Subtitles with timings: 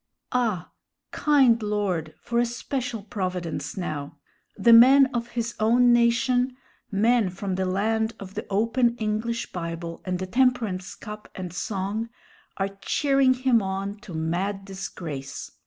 [0.31, 0.71] Ah!
[1.11, 4.17] kind Lord, for a special providence now!
[4.57, 6.57] The men of his own nation
[6.91, 12.09] men from the land of the open English Bible and temperance cup and song
[12.57, 15.51] are cheering him on to mad disgrace.